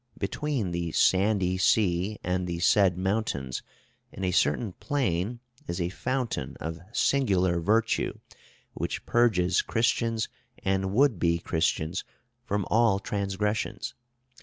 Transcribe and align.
Between 0.17 0.71
the 0.71 0.91
sandy 0.93 1.59
sea 1.59 2.17
and 2.23 2.47
the 2.47 2.57
said 2.57 2.97
mountains, 2.97 3.61
in 4.11 4.23
a 4.23 4.31
certain 4.31 4.71
plain 4.79 5.41
is 5.67 5.79
a 5.79 5.89
fountain 5.89 6.57
of 6.59 6.79
singular 6.91 7.59
virtue, 7.59 8.17
which 8.73 9.05
purges 9.05 9.61
Christians 9.61 10.27
and 10.65 10.91
would 10.91 11.19
be 11.19 11.37
Christians 11.37 12.03
from 12.43 12.65
all 12.71 12.97
transgressions. 12.99 13.93